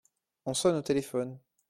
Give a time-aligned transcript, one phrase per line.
[0.47, 1.37] On sonne au téléphone.